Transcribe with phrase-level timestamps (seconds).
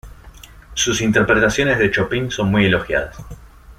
[0.73, 3.15] Sus interpretaciones de Chopin son muy elogiadas.